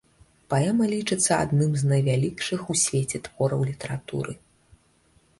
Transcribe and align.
Паэма 0.51 0.85
лічыцца 0.93 1.33
адным 1.43 1.75
з 1.81 1.89
найвялікшых 1.91 2.63
у 2.75 2.77
свеце 2.85 3.17
твораў 3.27 3.61
літаратуры. 3.69 4.33